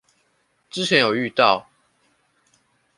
[0.71, 1.69] 之前有遇到